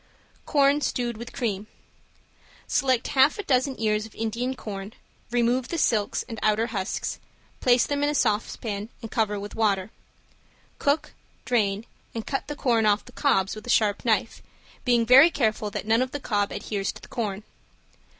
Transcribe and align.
~CORN 0.47 0.81
STEWED 0.81 1.15
WITH 1.15 1.31
CREAM~ 1.31 1.67
Select 2.65 3.09
a 3.09 3.11
half 3.11 3.37
dozen 3.45 3.79
ears 3.79 4.07
of 4.07 4.15
Indian 4.15 4.55
corn, 4.55 4.93
remove 5.29 5.67
the 5.67 5.77
silks 5.77 6.25
and 6.27 6.39
outer 6.41 6.65
husks, 6.73 7.19
place 7.59 7.85
them 7.85 8.03
in 8.03 8.09
a 8.09 8.15
saucepan 8.15 8.89
and 9.03 9.11
cover 9.11 9.39
with 9.39 9.53
water. 9.53 9.91
Cook, 10.79 11.13
drain, 11.45 11.85
and 12.15 12.25
cut 12.25 12.47
the 12.47 12.55
corn 12.55 12.87
off 12.87 13.05
the 13.05 13.11
cobs 13.11 13.53
with 13.53 13.67
a 13.67 13.69
sharp 13.69 14.03
knife, 14.03 14.41
being 14.85 15.05
very 15.05 15.29
careful 15.29 15.69
that 15.69 15.85
none 15.85 16.01
of 16.01 16.09
the 16.09 16.19
cob 16.19 16.51
adheres 16.51 16.91
to 16.93 17.01
the 17.03 17.07
corn. 17.07 17.43